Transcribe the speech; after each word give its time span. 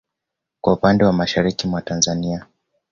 Kwa 0.61 0.73
upande 0.73 1.03
wa 1.03 1.13
mashariki 1.13 1.67
mwa 1.67 1.81
Tanzania 1.81 2.45